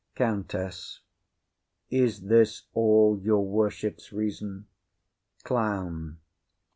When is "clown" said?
5.43-6.17